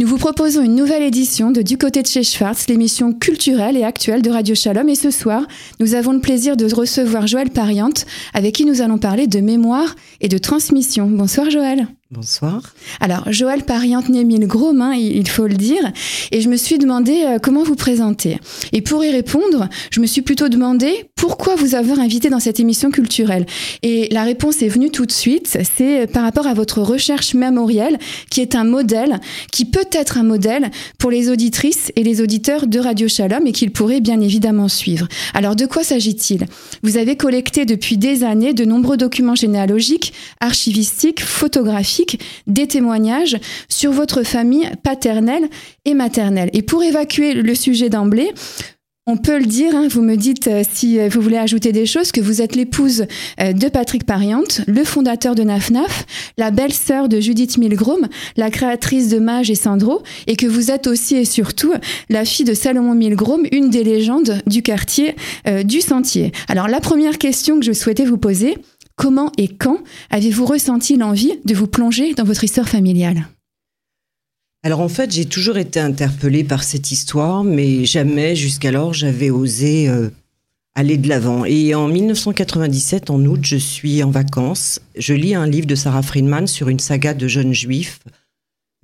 [0.00, 3.84] Nous vous proposons une nouvelle édition de Du côté de chez Schwartz, l'émission culturelle et
[3.84, 4.88] actuelle de Radio Shalom.
[4.88, 5.46] Et ce soir,
[5.78, 9.94] nous avons le plaisir de recevoir Joël Pariante, avec qui nous allons parler de mémoire
[10.22, 11.06] et de transmission.
[11.06, 11.86] Bonsoir Joël.
[12.12, 12.74] Bonsoir.
[12.98, 15.92] Alors, Joël Pariante né mille gros mains, il faut le dire,
[16.32, 18.40] et je me suis demandé euh, comment vous présenter.
[18.72, 22.58] Et pour y répondre, je me suis plutôt demandé pourquoi vous avoir invité dans cette
[22.58, 23.46] émission culturelle.
[23.84, 27.96] Et la réponse est venue tout de suite, c'est par rapport à votre recherche mémorielle,
[28.28, 29.20] qui est un modèle,
[29.52, 33.52] qui peut être un modèle pour les auditrices et les auditeurs de Radio Shalom et
[33.52, 35.06] qu'il pourrait bien évidemment suivre.
[35.32, 36.46] Alors, de quoi s'agit-il?
[36.82, 41.99] Vous avez collecté depuis des années de nombreux documents généalogiques, archivistiques, photographiques,
[42.46, 43.36] des témoignages
[43.68, 45.48] sur votre famille paternelle
[45.84, 46.50] et maternelle.
[46.52, 48.32] Et pour évacuer le sujet d'emblée,
[49.06, 51.86] on peut le dire, hein, vous me dites euh, si euh, vous voulez ajouter des
[51.86, 53.06] choses, que vous êtes l'épouse
[53.40, 56.04] euh, de Patrick Pariante, le fondateur de NAFNAF,
[56.38, 60.86] la belle-sœur de Judith Milgrom, la créatrice de Mage et Sandro, et que vous êtes
[60.86, 61.72] aussi et surtout
[62.08, 65.16] la fille de Salomon Milgrom, une des légendes du quartier
[65.64, 66.32] du Sentier.
[66.48, 68.58] Alors la première question que je souhaitais vous poser,
[69.00, 69.78] Comment et quand
[70.10, 73.28] avez-vous ressenti l'envie de vous plonger dans votre histoire familiale?
[74.62, 79.88] Alors en fait, j'ai toujours été interpellée par cette histoire, mais jamais jusqu'alors j'avais osé
[79.88, 80.10] euh,
[80.74, 81.46] aller de l'avant.
[81.46, 84.80] Et en 1997, en août, je suis en vacances.
[84.98, 88.00] Je lis un livre de Sarah Friedman sur une saga de jeunes juifs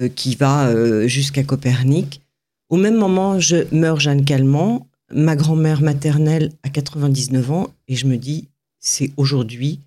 [0.01, 2.23] euh, qui va euh, jusqu'à Copernic.
[2.71, 8.07] Au même moment, je meurs Jeanne Calment, ma grand-mère maternelle a 99 ans, et je
[8.07, 8.49] me dis,
[8.81, 9.81] c'est aujourd'hui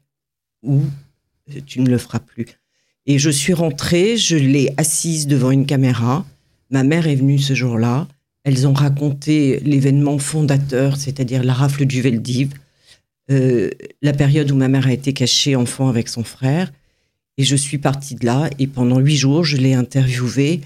[0.63, 0.81] ou
[1.65, 2.47] tu ne le feras plus.
[3.05, 6.25] Et je suis rentrée, je l'ai assise devant une caméra.
[6.69, 8.07] Ma mère est venue ce jour-là.
[8.43, 12.53] Elles ont raconté l'événement fondateur, c'est-à-dire la rafle du Veldiv,
[13.31, 13.69] euh,
[14.01, 16.71] la période où ma mère a été cachée enfant avec son frère.
[17.37, 20.61] Et je suis partie de là et pendant huit jours, je l'ai interviewée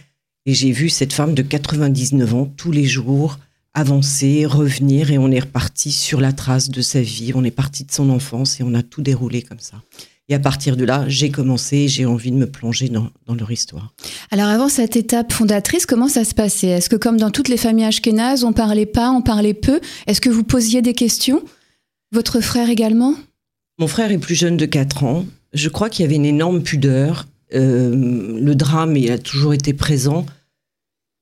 [0.46, 3.40] et j'ai vu cette femme de 99 ans tous les jours
[3.74, 7.32] avancer, revenir et on est reparti sur la trace de sa vie.
[7.36, 9.78] On est parti de son enfance et on a tout déroulé comme ça.
[10.30, 13.94] Et à partir de là, j'ai commencé, j'ai envie de me plonger dans, leur histoire.
[14.32, 16.68] Alors avant cette étape fondatrice, comment ça se passait?
[16.68, 19.82] Est-ce que comme dans toutes les familles ashkénazes, on parlait pas, on parlait peu?
[20.08, 21.44] Est-ce que vous posiez des questions?
[22.14, 23.16] Votre frère également?
[23.80, 25.26] Mon frère est plus jeune de 4 ans.
[25.52, 27.28] Je crois qu'il y avait une énorme pudeur.
[27.54, 30.26] Euh, le drame, il a toujours été présent.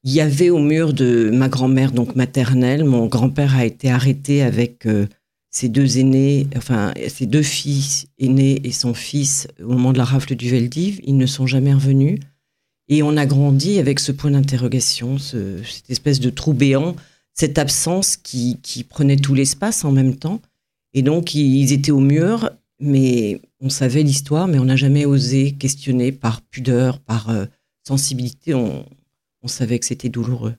[0.04, 4.42] Il y avait au mur de ma grand-mère, donc maternelle, mon grand-père a été arrêté
[4.42, 5.06] avec euh,
[5.52, 10.06] ses deux aînés, enfin ses deux fils aînés et son fils au moment de la
[10.06, 11.00] rafle du Veldiv.
[11.04, 12.20] Ils ne sont jamais revenus.
[12.88, 16.96] Et on a grandi avec ce point d'interrogation, cette espèce de trou béant,
[17.34, 18.58] cette absence qui,
[18.90, 20.42] prenait tout l'espace en même temps.
[20.94, 25.54] Et donc, ils étaient au mur, mais on savait l'histoire, mais on n'a jamais osé
[25.54, 27.46] questionner par pudeur, par euh,
[27.88, 28.54] sensibilité.
[28.54, 28.86] On,
[29.44, 30.56] on savait que c'était douloureux.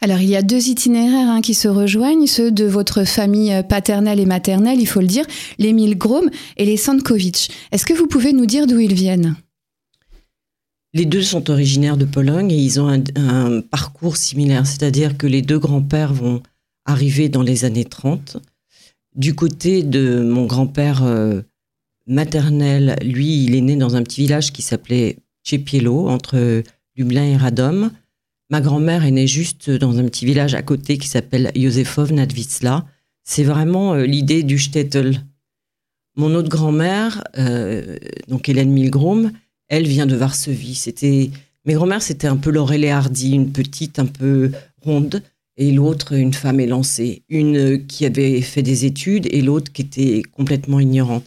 [0.00, 3.62] Alors il y a deux itinéraires hein, qui se rejoignent, ceux de votre famille euh,
[3.62, 5.26] paternelle et maternelle, il faut le dire,
[5.58, 7.48] les Milgrom et les Sandkovitch.
[7.72, 9.36] Est-ce que vous pouvez nous dire d'où ils viennent?
[10.92, 15.42] Les deux sont originaires de Pologne et ils ont un, parcours similaire, c'est-à-dire que les
[15.42, 16.40] deux grands-pères vont
[16.84, 18.36] arriver dans les années 30.
[19.16, 21.40] Du côté de mon grand-père euh,
[22.06, 26.62] maternel, lui, il est né dans un petit village qui s'appelait Czepielo, entre
[26.94, 27.90] Lublin et Radom.
[28.50, 32.84] Ma grand-mère est née juste dans un petit village à côté qui s'appelle Józefov Nadvitsla.
[33.22, 35.20] C'est vraiment euh, l'idée du shtetl.
[36.16, 37.96] Mon autre grand-mère, euh,
[38.28, 39.32] donc Hélène Milgrom,
[39.68, 40.74] elle vient de Varsovie.
[40.74, 41.30] C'était
[41.64, 45.22] mes grand-mères, c'était un peu Laurel et Hardy, une petite un peu ronde,
[45.56, 50.22] et l'autre une femme élancée, une qui avait fait des études et l'autre qui était
[50.32, 51.24] complètement ignorante.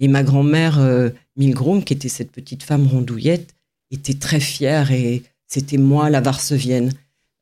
[0.00, 3.54] Et ma grand-mère euh, Milgrom, qui était cette petite femme rondouillette,
[3.90, 6.92] était très fière et c'était moi, la Varsevienne.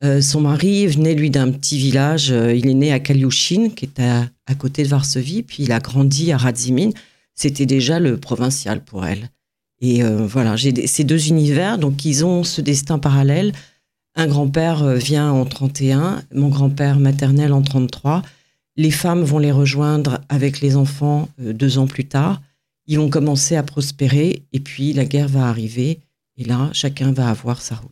[0.04, 2.32] Euh, son mari venait, lui, d'un petit village.
[2.32, 5.78] Euh, il est né à Kaliushin, qui est à, côté de Varsovie, puis il a
[5.78, 6.90] grandi à Radzimin.
[7.34, 9.30] C'était déjà le provincial pour elle.
[9.80, 13.52] Et euh, voilà, j'ai ces deux univers, donc ils ont ce destin parallèle.
[14.14, 18.22] Un grand-père vient en 31, mon grand-père maternel en 33.
[18.76, 22.43] Les femmes vont les rejoindre avec les enfants deux ans plus tard.
[22.87, 26.00] Ils vont commencer à prospérer, et puis la guerre va arriver.
[26.37, 27.90] Et là, chacun va avoir sa route.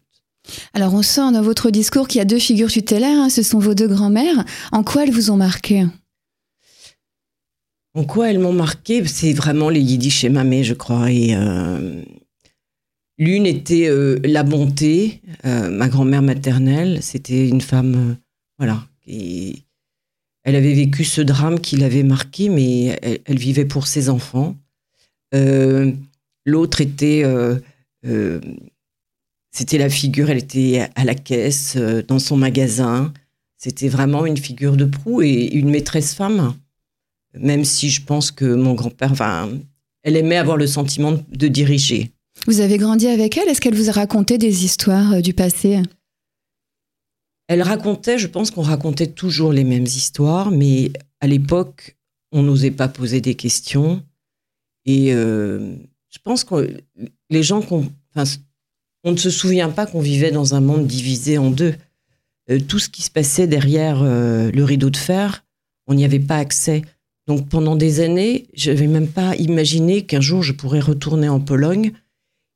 [0.73, 3.29] Alors on sent dans votre discours qu'il y a deux figures tutélaires, hein.
[3.29, 4.45] ce sont vos deux grands-mères.
[4.73, 5.87] En quoi elles vous ont marqué?
[7.95, 9.05] En quoi elles m'ont marqué?
[9.07, 11.11] C'est vraiment les Yiddish et Mamé, je crois.
[11.11, 12.03] Et euh,
[13.19, 15.21] l'une était euh, la bonté.
[15.45, 18.17] Euh, ma grand-mère maternelle, c'était une femme,
[18.59, 18.87] voilà.
[19.07, 19.57] Et
[20.45, 24.57] elle avait vécu ce drame qui l'avait marqué, mais elle, vivait pour ses enfants.
[26.47, 27.25] L'autre était
[29.51, 33.13] c'était la figure, elle était à la caisse, euh, dans son magasin.
[33.59, 36.55] C'était vraiment une figure de proue et une maîtresse femme.
[37.35, 39.51] Même si je pense que mon grand-père, enfin,
[40.03, 42.11] elle aimait avoir le sentiment de diriger.
[42.47, 43.49] Vous avez grandi avec elle?
[43.49, 45.83] Est-ce qu'elle vous a raconté des histoires euh, du passé?
[47.49, 51.97] Elle racontait, je pense qu'on racontait toujours les mêmes histoires, mais à l'époque,
[52.31, 54.03] on n'osait pas poser des questions.
[54.87, 55.75] Et euh,
[56.11, 56.77] je pense que
[57.31, 58.25] les gens, enfin,
[59.05, 61.75] on ne se souvient pas qu'on vivait dans un monde divisé en deux.
[62.51, 65.45] Euh, tout ce qui se passait derrière le rideau de fer,
[65.87, 66.83] on n'y avait pas accès.
[67.27, 71.41] Donc pendant des années, je n'avais même pas imaginé qu'un jour je pourrais retourner en
[71.41, 71.93] Pologne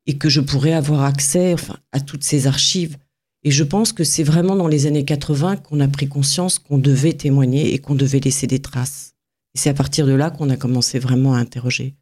[0.05, 2.97] et que je pourrais avoir accès enfin, à toutes ces archives.
[3.43, 6.77] Et je pense que c'est vraiment dans les années 80 qu'on a pris conscience qu'on
[6.77, 9.13] devait témoigner et qu'on devait laisser des traces.
[9.53, 11.93] Et c'est à partir de là qu'on a commencé vraiment à interroger.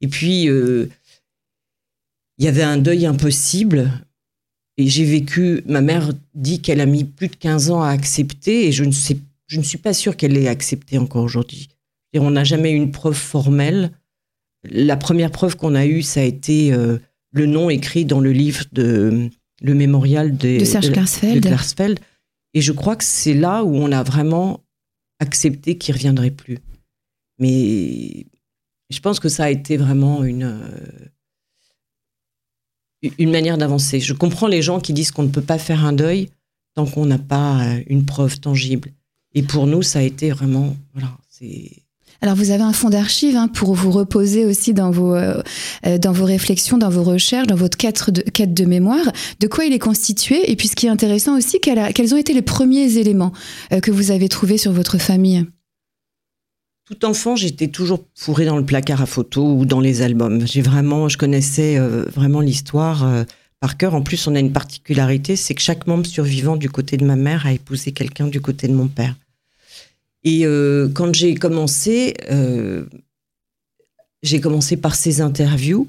[0.00, 0.88] Et puis, euh,
[2.38, 3.90] il y avait un deuil impossible.
[4.76, 8.68] Et j'ai vécu, ma mère dit qu'elle a mis plus de 15 ans à accepter,
[8.68, 9.18] et je ne, sais,
[9.48, 11.68] je ne suis pas sûre qu'elle l'ait accepté encore aujourd'hui.
[12.12, 13.90] Et on n'a jamais eu une preuve formelle.
[14.64, 16.98] La première preuve qu'on a eue, ça a été euh,
[17.32, 19.30] le nom écrit dans le livre de
[19.60, 22.00] le mémorial de, Serge Klarsfeld.
[22.54, 24.60] Et je crois que c'est là où on a vraiment
[25.18, 26.58] accepté qu'il ne reviendrait plus.
[27.38, 28.26] Mais
[28.90, 30.44] je pense que ça a été vraiment une,
[33.04, 34.00] euh, une manière d'avancer.
[34.00, 36.30] Je comprends les gens qui disent qu'on ne peut pas faire un deuil
[36.74, 38.92] tant qu'on n'a pas euh, une preuve tangible.
[39.34, 41.10] Et pour nous, ça a été vraiment, voilà,
[42.20, 45.40] alors vous avez un fonds d'archives hein, pour vous reposer aussi dans vos, euh,
[46.00, 49.12] dans vos réflexions, dans vos recherches, dans votre quête de, quête de mémoire.
[49.38, 52.32] De quoi il est constitué Et puis ce qui est intéressant aussi, quels ont été
[52.32, 53.32] les premiers éléments
[53.70, 55.46] que vous avez trouvés sur votre famille?
[56.88, 60.46] Tout enfant, j'étais toujours fourrée dans le placard à photos ou dans les albums.
[60.46, 63.26] J'ai vraiment, je connaissais vraiment l'histoire
[63.60, 63.94] par cœur.
[63.94, 67.16] En plus, on a une particularité, c'est que chaque membre survivant du côté de ma
[67.16, 69.14] mère a épousé quelqu'un du côté de mon père.
[70.24, 72.84] Et euh, quand j'ai commencé, euh,
[74.22, 75.88] j'ai commencé par ces interviews.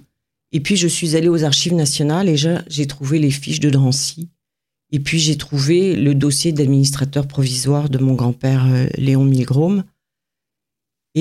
[0.51, 4.29] Et puis, je suis allée aux archives nationales et j'ai trouvé les fiches de Drancy.
[4.91, 9.83] Et puis, j'ai trouvé le dossier d'administrateur provisoire de mon grand-père euh, Léon Milgrom.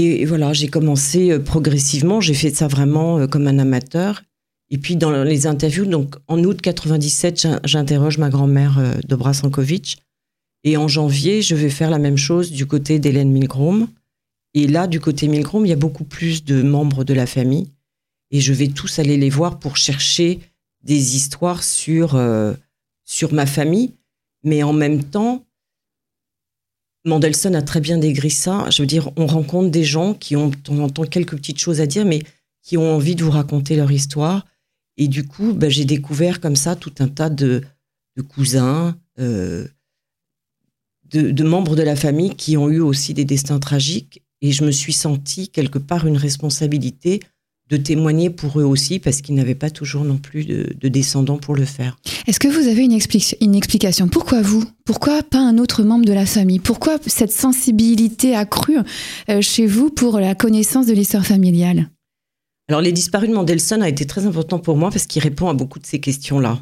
[0.01, 2.21] Et, voilà, j'ai commencé progressivement.
[2.21, 4.23] J'ai fait ça vraiment comme un amateur.
[4.71, 10.03] Et puis, dans les interviews, donc en août 97, j'interroge ma grand-mère Dobra Sankovic
[10.65, 13.89] et en janvier, je vais faire la même chose du côté d'Hélène Milgrom.
[14.55, 17.69] Et là, du côté Milgrom, il y a beaucoup plus de membres de la famille.
[18.31, 20.41] Et je vais tous aller les voir pour chercher
[20.83, 22.55] des histoires sur, euh,
[23.05, 23.95] sur ma famille.
[24.43, 25.45] Mais en même temps,
[27.09, 28.71] Mendelssohn a très bien décrit ça.
[28.71, 31.87] Je veux dire, on rencontre des gens qui ont, on entend quelques petites choses à
[31.87, 32.21] dire, mais
[32.63, 34.47] qui ont envie de vous raconter leur histoire.
[34.97, 37.63] Et du coup, ben, j'ai découvert comme ça tout un tas de,
[38.17, 39.67] de cousins, euh,
[41.11, 44.23] de, membres de la famille qui ont eu aussi des destins tragiques.
[44.43, 47.21] Et je me suis sentie quelque part une responsabilité
[47.71, 51.55] de témoigner pour eux aussi, parce qu'ils n'avaient pas toujours non plus de, descendants pour
[51.55, 51.99] le faire.
[52.27, 52.99] Est-ce que vous avez une,
[53.41, 54.09] une, explication?
[54.09, 54.65] Pourquoi vous?
[54.85, 56.61] Pourquoi pas un autre membre de la famille?
[56.61, 58.79] Pourquoi cette sensibilité accrue
[59.29, 61.91] euh, chez vous pour la connaissance de l'histoire familiale?
[62.69, 65.55] Alors, les disparus de Mendelssohn a été très important pour moi parce qu'il répond à
[65.55, 66.61] beaucoup de ces questions-là.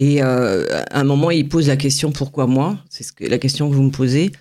[0.00, 2.78] Et euh, à un moment, il pose la question pourquoi moi?
[2.88, 4.32] C'est ce que, la question que vous me posez.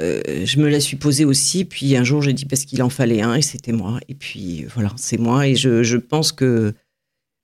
[0.00, 1.64] Euh, je me la suis posée aussi.
[1.64, 4.00] Puis un jour, j'ai dit parce qu'il en fallait un et c'était moi.
[4.08, 5.46] Et puis voilà, c'est moi.
[5.46, 6.72] Et je, je, pense que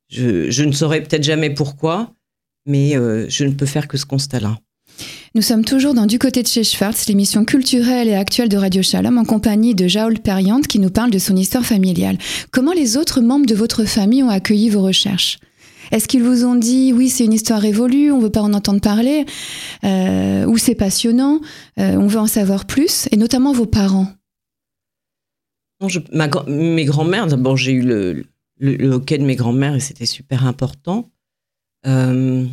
[0.09, 2.15] je, je ne saurais peut-être jamais pourquoi,
[2.67, 4.59] mais euh, je ne peux faire que ce constat-là.
[5.35, 8.83] Nous sommes toujours dans Du côté de chez Schwartz, l'émission culturelle et actuelle de Radio
[8.83, 12.19] Shalom, en compagnie de Jaoul Periante qui nous parle de son histoire familiale.
[12.51, 15.39] Comment les autres membres de votre famille ont accueilli vos recherches?
[15.91, 18.81] Est-ce qu'ils vous ont dit oui, c'est une histoire révolue, on veut pas en entendre
[18.81, 19.25] parler,
[19.85, 21.41] euh, ou c'est passionnant,
[21.79, 24.09] euh, on veut en savoir plus, et notamment vos parents?
[26.49, 28.27] Mes grands-mères, d'abord j'ai eu le,
[28.93, 31.11] hockey de mes grands-mères et c'était super important.
[31.87, 32.45] Euh,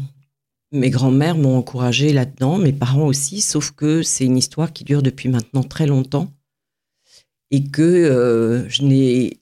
[0.72, 5.02] mes grands-mères m'ont encouragé là-dedans, mes parents aussi, sauf que c'est une histoire qui dure
[5.02, 6.32] depuis maintenant très longtemps
[7.50, 9.40] et que je n'ai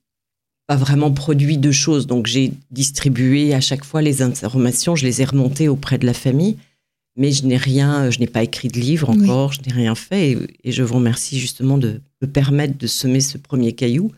[0.67, 2.07] pas vraiment produit de choses.
[2.07, 6.13] Donc j'ai distribué à chaque fois les informations, je les ai remontées auprès de la
[6.13, 6.57] famille,
[7.15, 10.37] mais je n'ai rien, je n'ai pas écrit de livre encore, je n'ai rien fait.
[10.63, 14.11] Et, je vous remercie justement de me permettre de semer ce premier caillou.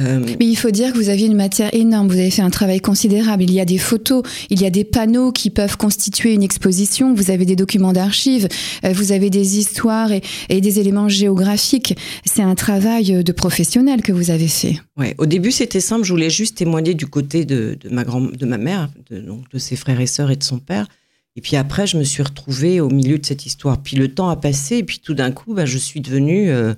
[0.00, 2.50] Euh, Mais il faut dire que vous aviez une matière énorme, vous avez fait un
[2.50, 3.44] travail considérable.
[3.44, 7.14] Il y a des photos, il y a des panneaux qui peuvent constituer une exposition,
[7.14, 8.48] vous avez des documents d'archives,
[8.84, 11.96] euh, vous avez des histoires et, des éléments géographiques.
[12.24, 14.80] C'est un travail de professionnel que vous avez fait.
[14.96, 18.46] Ouais, au début c'était simple, je voulais juste témoigner du côté de, ma, grand, de
[18.46, 20.88] ma mère, de, donc de ses frères et sœurs et de son père.
[21.36, 23.80] Et puis après, je me suis retrouvée au milieu de cette histoire.
[23.82, 26.74] Puis le temps a passé, et puis tout d'un coup, bah, je suis devenue euh,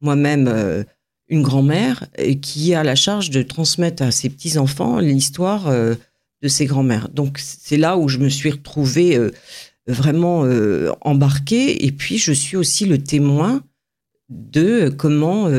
[0.00, 0.84] moi-même
[1.28, 2.06] une grand-mère
[2.40, 5.94] qui a la charge de transmettre à ses petits-enfants l'histoire euh,
[6.42, 7.08] de ses grands-mères.
[7.10, 9.30] Donc c'est là où je me suis retrouvée euh,
[9.86, 13.62] vraiment euh, embarquée et puis je suis aussi le témoin
[14.30, 15.50] de comment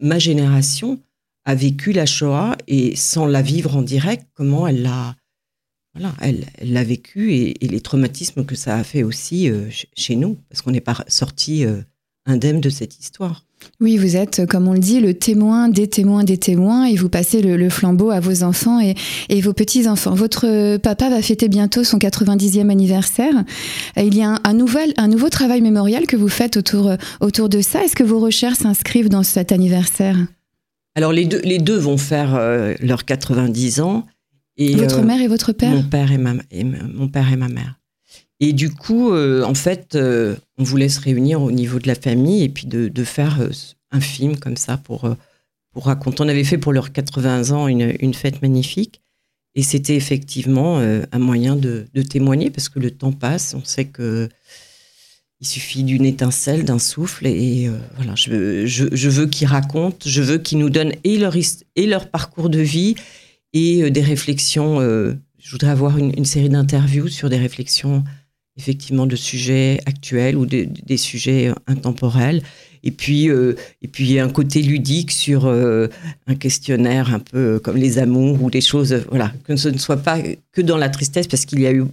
[0.00, 0.98] ma génération
[1.44, 5.14] a vécu la Shoah et sans la vivre en direct, comment elle l'a
[5.94, 9.48] voilà, elle vécu et, les traumatismes que ça a fait aussi
[9.96, 11.64] chez nous, parce qu'on n'est pas sorti
[12.26, 13.44] indemne de cette histoire.
[13.80, 17.08] Oui, vous êtes, comme on le dit, le témoin des témoins des témoins et vous
[17.08, 20.14] passez le, flambeau à vos enfants et, vos petits-enfants.
[20.14, 23.44] Votre papa va fêter bientôt son 90e anniversaire.
[23.96, 27.60] Il y a un, nouvel, un nouveau travail mémorial que vous faites autour, autour de
[27.60, 27.84] ça.
[27.84, 30.16] Est-ce que vos recherches s'inscrivent dans cet anniversaire?
[30.94, 34.06] Alors, les deux, les deux vont faire euh, leurs 90 ans.
[34.56, 35.70] Et, votre euh, mère et votre père?
[35.70, 36.34] Mon père et ma,
[36.92, 37.79] mon père et ma mère.
[38.40, 41.94] Et du coup, euh, en fait, euh, on voulait se réunir au niveau de la
[41.94, 43.50] famille et puis de, faire euh,
[43.90, 45.14] un film comme ça pour,
[45.74, 46.22] raconter.
[46.22, 49.02] On avait fait pour leurs 80 ans une, fête magnifique.
[49.54, 53.54] Et c'était effectivement un moyen de, témoigner parce que le temps passe.
[53.54, 54.28] On sait que
[55.42, 57.26] il suffit d'une étincelle, d'un souffle.
[57.26, 61.34] Et, voilà, je, veux qu'ils racontent, je veux qu'ils nous donnent et leur,
[61.76, 62.94] et leur parcours de vie
[63.52, 64.80] et des réflexions.
[64.80, 68.04] je voudrais avoir une série d'interviews sur des réflexions
[68.60, 72.42] effectivement de sujets actuels ou des sujets euh, intemporels.
[72.82, 75.88] Et puis, euh, et puis un côté ludique sur euh,
[76.26, 79.98] un questionnaire un peu comme les amours ou des choses, voilà, que ce ne soit
[79.98, 80.18] pas
[80.52, 81.84] que dans la tristesse, parce qu'il y a eu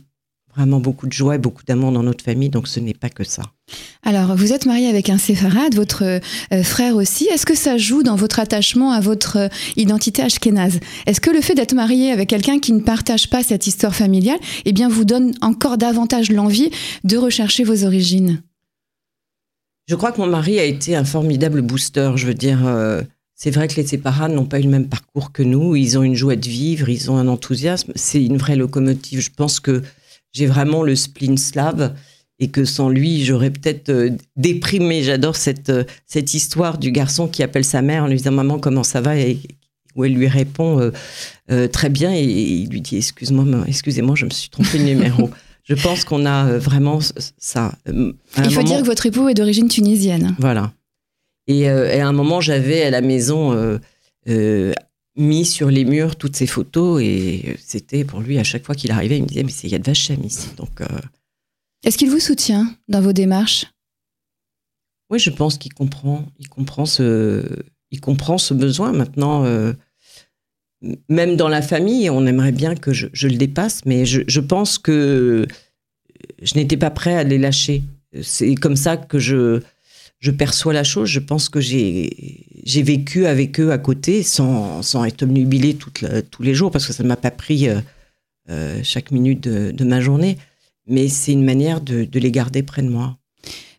[0.57, 3.23] vraiment beaucoup de joie et beaucoup d'amour dans notre famille, donc ce n'est pas que
[3.23, 3.43] ça.
[4.03, 7.25] Alors, vous êtes marié avec un séfarade, votre euh, frère aussi.
[7.25, 10.79] Est-ce que ça joue dans votre attachement à votre euh, identité ashkénaze?
[11.05, 14.39] Est-ce que le fait d'être marié avec quelqu'un qui ne partage pas cette histoire familiale,
[14.65, 16.71] eh bien, vous donne encore davantage l'envie
[17.03, 18.41] de rechercher vos origines?
[19.87, 22.11] Je crois que mon mari a été un formidable booster.
[22.15, 23.01] Je veux dire, euh,
[23.35, 25.75] c'est vrai que les séparades n'ont pas eu le même parcours que nous.
[25.75, 27.91] Ils ont une joie de vivre, ils ont un enthousiasme.
[27.95, 29.19] C'est une vraie locomotive.
[29.19, 29.83] Je pense que
[30.33, 31.93] j'ai vraiment le spleen slave
[32.39, 35.03] et que sans lui, j'aurais peut-être euh, déprimé.
[35.03, 38.59] J'adore cette, euh, cette histoire du garçon qui appelle sa mère en lui disant Maman,
[38.59, 39.17] comment ça va?
[39.17, 39.39] Et
[39.95, 40.91] où elle lui répond
[41.49, 45.31] euh, très bien et, il lui dit Excuse-moi, excusez-moi, je me suis trompé de numéro.
[45.63, 46.99] je pense qu'on a vraiment
[47.37, 47.73] ça.
[47.87, 48.13] Il
[48.51, 50.35] faut dire que votre époux est d'origine tunisienne.
[50.37, 50.71] Voilà.
[51.47, 53.79] Et, et, à un moment, j'avais à la maison
[55.17, 58.91] mis sur les murs toutes ces photos et c'était pour lui à chaque fois qu'il
[58.91, 60.49] arrivait, il me disait mais c'est Yad Vashem ici.
[60.55, 60.85] Donc, euh,
[61.83, 63.65] est-ce qu'il vous soutient dans vos démarches?
[65.09, 69.45] Oui, je pense qu'il comprend, il comprend ce, il comprend ce besoin maintenant.
[69.45, 69.73] Euh,
[71.09, 74.77] même dans la famille, on aimerait bien que je, le dépasse, mais je, je pense
[74.77, 75.47] que
[76.41, 77.83] je n'étais pas prêt à les lâcher.
[78.21, 79.61] C'est comme ça que je
[80.19, 81.09] je perçois la chose.
[81.09, 86.53] Je pense que j'ai vécu avec eux à côté sans, sans être obnubilé tous les
[86.53, 87.79] jours parce que ça ne m'a pas pris euh,
[88.49, 90.37] euh, chaque minute de, ma journée.
[90.87, 93.17] Mais c'est une manière de, les garder près de moi.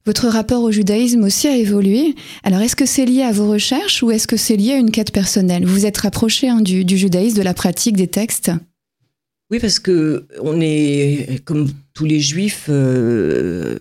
[0.06, 2.14] Votre rapport au judaïsme aussi a évolué.
[2.42, 4.90] Alors, est-ce que c'est lié à vos recherches ou est-ce que c'est lié à une
[4.90, 5.66] quête personnelle?
[5.66, 8.50] Vous vous êtes rapproché hein, du, judaïsme, de la pratique des textes?
[9.50, 13.78] Oui, parce que on est, comme tous les juifs, euh,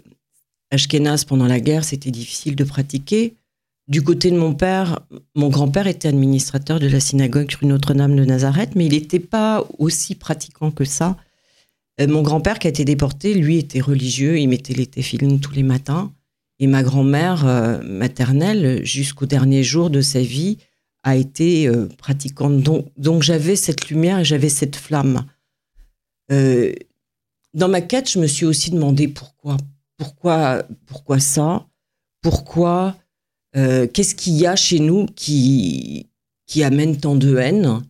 [0.72, 3.36] Ashkenaz pendant la guerre, c'était difficile de pratiquer.
[3.88, 5.00] Du côté de mon père,
[5.34, 9.66] mon grand-père était administrateur de la synagogue rue Notre-Dame de Nazareth, mais il n'était pas
[9.78, 11.16] aussi pratiquant que ça.
[12.02, 15.54] Euh, mon grand-père qui a été déporté, lui était religieux, il mettait les téfilines tous
[15.54, 16.12] les matins.
[16.60, 20.58] Et ma grand-mère euh, maternelle, jusqu'au dernier jour de sa vie,
[21.04, 22.62] a été euh, pratiquante.
[22.98, 25.26] Donc, j'avais cette lumière et j'avais cette flamme.
[26.30, 29.56] dans ma quête, je me suis aussi demandé pourquoi
[29.98, 31.68] pourquoi, pourquoi ça?
[32.22, 32.96] Pourquoi
[33.56, 36.08] euh, Qu'est-ce qu'il y a chez nous qui,
[36.64, 37.82] amène tant de haine?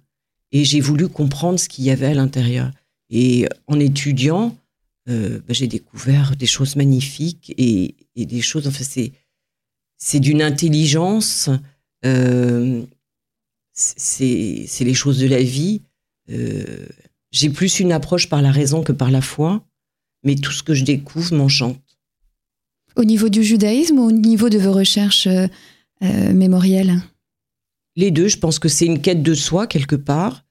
[0.52, 2.72] Et j'ai voulu comprendre ce qu'il y avait à l'intérieur.
[3.10, 4.58] Et en étudiant,
[5.10, 8.68] euh, bah, j'ai découvert des choses magnifiques et, des choses.
[8.68, 9.12] Enfin, c'est
[9.98, 11.50] c'est d'une intelligence.
[12.06, 12.84] Euh,
[13.74, 15.82] c'est les choses de la vie.
[17.32, 19.64] j'ai plus une approche par la raison que par la foi,
[20.24, 21.87] mais tout ce que je découvre m'enchante.
[22.98, 25.46] Au niveau du judaïsme ou au niveau de vos recherches euh,
[26.02, 26.96] euh, mémorielles?
[27.96, 30.44] Les deux, je pense que c'est une quête de soi quelque part.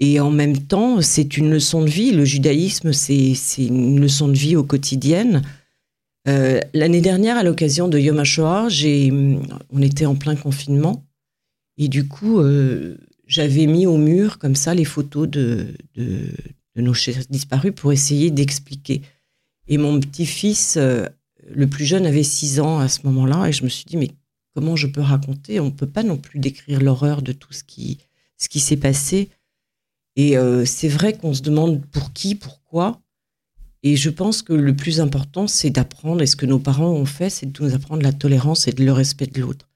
[0.00, 2.10] Et en même temps, c'est une leçon de vie.
[2.10, 5.42] Le judaïsme, c'est une leçon de vie au quotidien.
[6.26, 8.66] Euh, l'année dernière, à l'occasion de Yom HaShoah,
[9.70, 11.06] on était en plein confinement.
[11.78, 12.42] Et du coup,
[13.28, 16.26] j'avais mis au mur, comme ça, les photos de, de,
[16.74, 19.02] nos chers disparus pour essayer d'expliquer.
[19.68, 20.78] Et mon petit-fils,
[21.48, 23.48] le plus jeune, avait 6 ans à ce moment-là.
[23.48, 24.10] Et je me suis dit, mais
[24.54, 25.60] comment je peux raconter?
[25.60, 27.98] On ne peut pas non plus décrire l'horreur de tout ce qui,
[28.36, 29.30] ce qui s'est passé.
[30.16, 33.00] Et c'est vrai qu'on se demande pour qui, pourquoi.
[33.82, 37.06] Et je pense que le plus important, c'est d'apprendre, et ce que nos parents ont
[37.06, 39.68] fait, c'est de nous apprendre la tolérance et le respect de l'autre.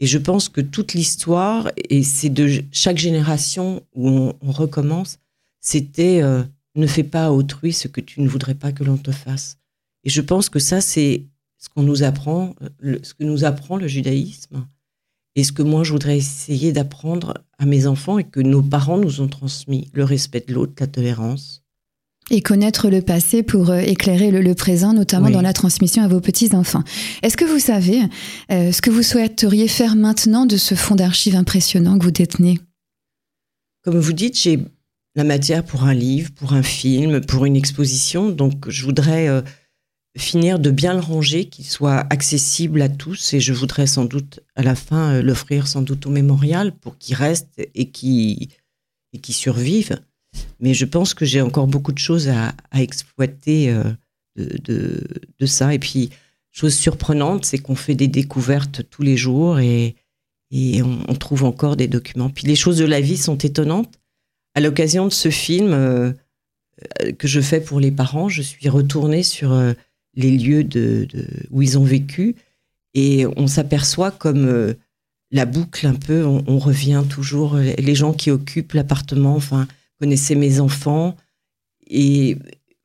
[0.00, 5.18] Et je pense que toute l'histoire, et c'est de chaque génération où on, recommence,
[5.60, 6.42] c'était euh,
[6.74, 9.58] ne fais pas à autrui ce que tu ne voudrais pas que l'on te fasse.
[10.04, 11.26] Et je pense que ça, c'est
[11.58, 14.66] ce qu'on nous apprend, ce que nous apprend le judaïsme,
[15.36, 18.98] et ce que moi je voudrais essayer d'apprendre à mes enfants et que nos parents
[18.98, 21.62] nous ont transmis, le respect de l'autre, la tolérance.
[22.32, 26.20] Et connaître le passé pour euh, éclairer le, présent, notamment dans la transmission à vos
[26.20, 26.84] petits-enfants.
[27.22, 28.02] Est-ce que vous savez
[28.52, 32.60] euh, ce que vous souhaiteriez faire maintenant de ce fonds d'archives impressionnant que vous détenez?
[33.82, 34.60] Comme vous dites, j'ai
[35.16, 38.30] la matière pour un livre, pour un film, pour une exposition.
[38.30, 39.42] Donc je voudrais euh,
[40.16, 43.34] finir de bien le ranger, qu'il soit accessible à tous.
[43.34, 47.16] Et je voudrais sans doute à la fin l'offrir sans doute au mémorial pour qu'il
[47.16, 48.48] reste et qu'il
[49.12, 50.00] et survive.
[50.60, 53.84] Mais je pense que j'ai encore beaucoup de choses à, exploiter euh,
[54.36, 55.74] de, ça.
[55.74, 56.10] Et puis,
[56.52, 59.96] chose surprenante, c'est qu'on fait des découvertes tous les jours et,
[60.52, 62.28] on, trouve encore des documents.
[62.28, 64.00] Puis les choses de la vie sont étonnantes.
[64.54, 66.12] À l'occasion de ce film euh,
[67.18, 69.74] que je fais pour les parents, je suis retournée sur euh,
[70.14, 71.06] les lieux de,
[71.50, 72.36] où ils ont vécu.
[72.94, 74.74] Et on s'aperçoit comme
[75.30, 79.68] la boucle un peu, on, on, revient toujours, les gens qui occupent l'appartement, enfin,
[80.00, 81.16] connaissais mes enfants.
[81.88, 82.36] Et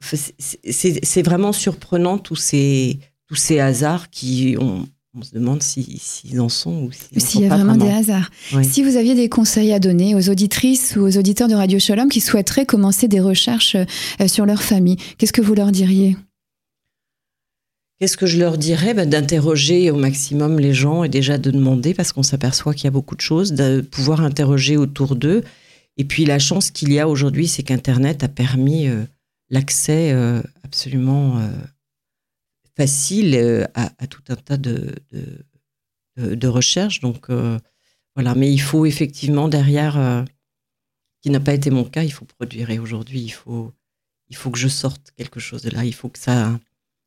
[0.01, 4.85] c'est vraiment surprenant tous ces, tous ces hasards qui on,
[5.17, 8.29] on se demande s'ils en sont ou s'il y a vraiment, des hasards.
[8.63, 12.09] Si vous aviez des conseils à donner aux auditrices ou aux auditeurs de Radio Shalom
[12.09, 16.17] qui souhaiteraient commencer des recherches euh, sur leur famille, qu'est-ce que vous leur diriez?
[17.99, 21.93] Qu'est-ce que je leur dirais ben, D'interroger au maximum les gens et déjà de demander,
[21.93, 25.43] parce qu'on s'aperçoit qu'il y a beaucoup de choses, de pouvoir interroger autour d'eux
[25.97, 29.05] et puis la chance qu'il y a aujourd'hui, c'est qu'Internet a permis euh,
[29.49, 31.49] l'accès euh, absolument euh,
[32.75, 34.93] facile à, tout un tas de,
[36.17, 36.99] de, recherches.
[36.99, 40.25] Donc voilà, mais il faut effectivement derrière,
[41.21, 42.69] qui n'a pas été mon cas, il faut produire.
[42.69, 43.71] Et aujourd'hui, il faut,
[44.27, 45.85] il faut que je sorte quelque chose de là.
[45.85, 46.59] Il faut que ça,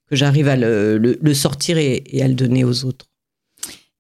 [0.09, 3.07] que j'arrive à le, sortir et à le donner aux autres.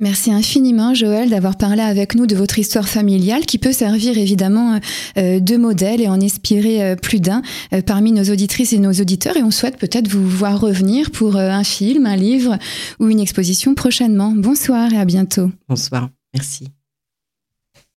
[0.01, 4.79] Merci infiniment Joël d'avoir parlé avec nous de votre histoire familiale qui peut servir évidemment
[5.16, 7.42] euh, de modèle et en inspirer euh, plus d'un
[7.73, 11.35] euh, parmi nos auditrices et nos auditeurs et on souhaite peut-être vous voir revenir pour
[11.35, 12.59] un film, un livre
[13.01, 14.33] ou une exposition prochainement.
[14.37, 15.51] Bonsoir et à bientôt.
[15.68, 16.68] Bonsoir, merci.